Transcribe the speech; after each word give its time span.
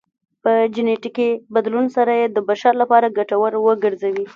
په 0.43 0.51
جنیټیکي 0.75 1.29
بدلون 1.55 1.85
سره 1.95 2.11
یې 2.19 2.25
د 2.29 2.37
بشر 2.49 2.73
لپاره 2.81 3.13
ګټور 3.17 3.51
وګرځوي 3.65 4.25